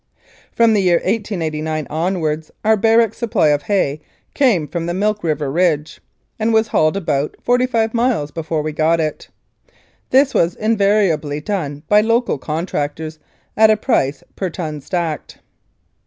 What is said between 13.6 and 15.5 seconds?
a price per ton stacked.